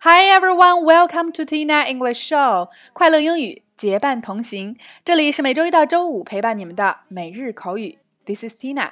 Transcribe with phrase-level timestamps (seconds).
[0.00, 2.70] Hi everyone, welcome to Tina English Show。
[2.92, 7.98] 快乐英语结伴同行，这里是每周一到周五陪伴你们的每日口语。
[8.24, 8.90] This is Tina。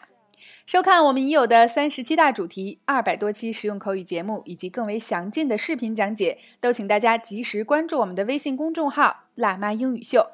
[0.67, 10.33] 收看我们已有的三十七大主题、二百多期实用口语节目以及更为详尽的视频讲解，都请大家及时关注我们的微信公众号“辣妈英语秀”。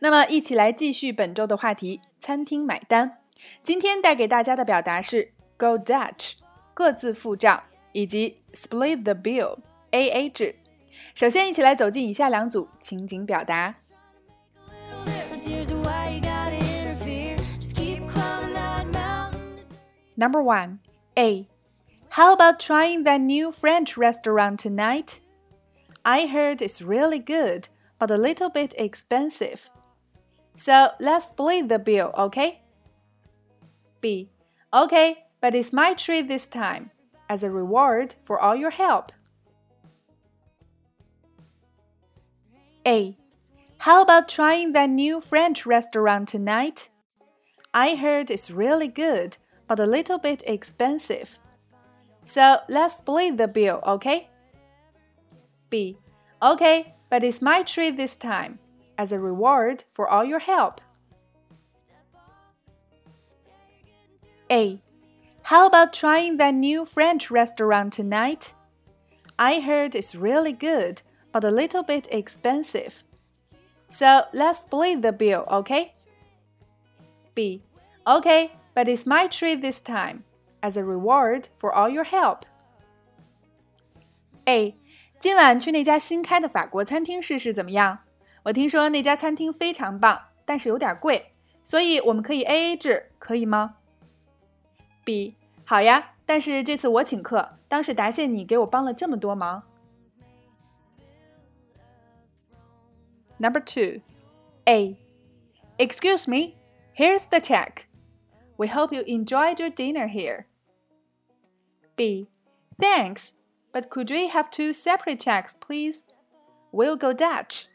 [0.00, 3.18] 那么，一起来继续本周的话题——餐厅买单。
[3.62, 6.32] 今天带给大家的表达是 “Go Dutch”，
[6.74, 9.58] 各自付账，以及 “Split the bill”。
[9.91, 10.55] A A 制。
[11.13, 13.75] 首先，一起来走进以下两组情景表达。
[20.17, 20.79] Number one,
[21.15, 21.47] A.
[22.11, 25.19] How about trying that new French restaurant tonight?
[26.03, 27.65] I heard it's really good,
[27.99, 29.69] but a little bit expensive.
[30.55, 32.61] So let's split the bill, okay?
[33.99, 34.29] B.
[34.71, 36.91] Okay, but it's my treat this time,
[37.27, 39.11] as a reward for all your help.
[42.86, 43.16] A.
[43.78, 46.88] How about trying that new French restaurant tonight?
[47.74, 49.36] I heard it's really good,
[49.68, 51.38] but a little bit expensive.
[52.24, 54.28] So let's split the bill, okay?
[55.68, 55.98] B.
[56.42, 58.58] Okay, but it's my treat this time,
[58.96, 60.80] as a reward for all your help.
[64.50, 64.80] A.
[65.42, 68.52] How about trying that new French restaurant tonight?
[69.38, 73.03] I heard it's really good, but a little bit expensive.
[73.89, 75.93] So let's split the bill, okay?
[77.33, 77.61] B.
[78.05, 80.23] Okay, but it's my treat this time,
[80.61, 82.45] as a reward for all your help.
[84.45, 84.75] A.
[85.19, 87.99] 今晚去那家新开的法国餐厅试试怎么样？
[88.43, 91.31] 我听说那家餐厅非常棒，但是有点贵，
[91.63, 93.77] 所以我们可以 A A 制，可以吗？
[95.03, 95.35] B.
[95.65, 99.63] 好呀，但是这次我请客，当是答谢你给我帮了这么多忙。
[103.40, 104.02] Number two,
[104.68, 104.98] A.
[105.78, 106.58] Excuse me,
[106.92, 107.88] here's the check.
[108.58, 110.46] We hope you enjoyed your dinner here.
[111.96, 112.28] B.
[112.78, 113.34] Thanks,
[113.72, 116.04] but could we have two separate checks, please?
[116.70, 117.66] We'll go Dutch.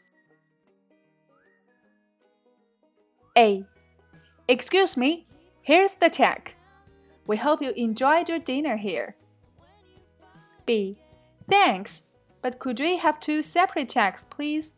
[3.36, 3.66] A.
[4.46, 5.26] Excuse me,
[5.62, 6.54] here's the check.
[7.26, 9.16] We hope you enjoyed your dinner here.
[10.64, 11.00] B.
[11.48, 12.04] Thanks,
[12.40, 14.74] but could we have two separate checks, please?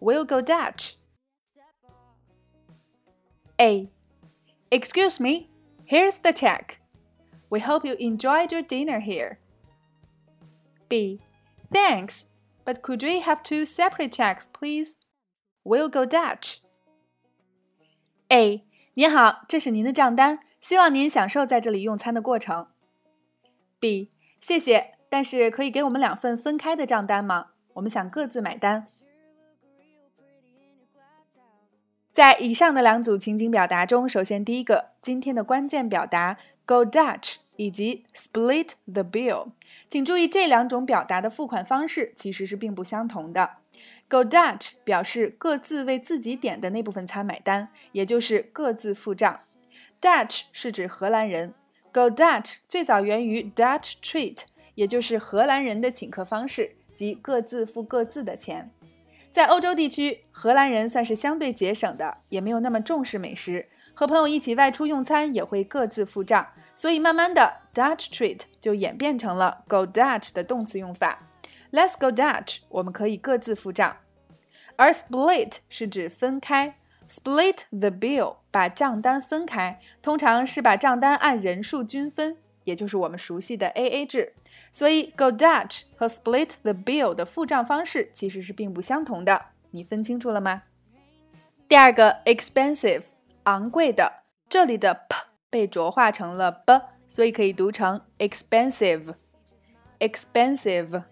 [0.00, 0.96] We'll go Dutch.
[3.60, 3.90] A.
[4.70, 5.50] Excuse me,
[5.84, 6.80] here's the check.
[7.50, 9.38] We hope you enjoyed your dinner here.
[10.88, 11.20] B.
[11.70, 12.26] Thanks,
[12.64, 14.96] but could we have two separate checks, please?
[15.64, 16.60] We'll go Dutch.
[18.28, 18.64] A.
[18.94, 22.68] 您好，这是您的账单，希望您享受在这里用餐的过程。
[23.78, 24.10] B.
[24.40, 27.50] 谢谢，但是可以给我们两份分开的账单吗？
[27.74, 28.88] 我们想各自买单。
[32.15, 39.49] 在以上的两组情景表达中，首先第一个，今天的关键表达 “go Dutch” 以及 “split the bill”，
[39.89, 43.57] 请注意这两种表达的付款方式其实是并不相同的。
[44.07, 49.41] “go Dutch” 表示各自为自己点的那部分餐买单，也就是各自付账。
[49.99, 51.53] Dutch 是指荷兰人
[51.91, 54.43] ，“go Dutch” 最早源于 Dutch treat，
[54.75, 58.71] 也就是荷兰人的请客方式，即各自付各自的钱。
[59.35, 63.67] 在欧洲地区，荷兰人算是相对节省的，也没有那么重视美食。
[63.93, 71.19] 和朋友一起外出用餐也会各自付账，所以慢慢的，Dutch treat 就演变成了 go Dutch 的动词用法。
[71.73, 73.97] Let's go Dutch，我们可以各自付账。
[74.77, 76.77] 而 split 是指分开
[77.09, 82.37] ，split the bill 把账单分开，通常是把账单按人数均分。
[82.65, 84.33] 也就是我们熟悉的 A A 制，
[84.71, 90.63] 所以 Go Dutch 和 Split the bill 的付账方式其实是并不相同的，你分清楚了吗？
[91.69, 93.03] 第二个 expensive
[93.43, 95.15] 昂贵的，这里的 p
[95.49, 99.15] 被浊化成了 b，所以可以读成 expensive
[99.99, 101.03] expensive。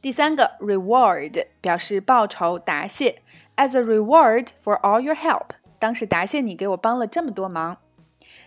[0.00, 3.22] 第三个 reward 表示报酬答谢
[3.56, 7.78] ，as a reward for all your help，当时答谢你给我帮了这么多忙。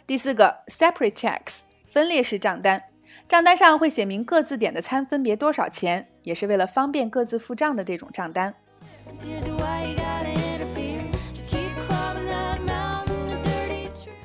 [0.08, 1.62] 第四个 separate checks。
[1.96, 2.84] 分列式账单，
[3.26, 8.54] 账单上会写明各自点的餐分别多少钱，也是为了方便各自付账的这种账单。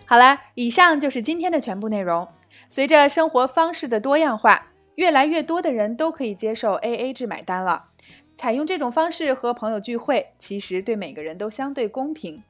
[0.04, 2.26] 好啦，以上就是今天的全部内容。
[2.68, 7.90] 随着生活方式的多样化，越来越多的人都可以接受 AA 制买单了。
[8.36, 12.42] 采用这种方式和朋友聚会，其实对每个人都相对公平。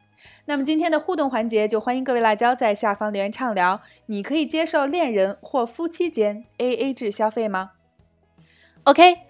[0.46, 3.80] 那么今天的互动环节，就欢迎各位辣椒在下方留言畅聊。
[4.06, 7.72] 你可以接受恋人或夫妻间 A A 制消费吗
[8.84, 9.29] ？OK。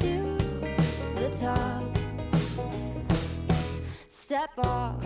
[0.00, 0.12] To
[1.14, 1.84] the top,
[4.08, 5.04] step off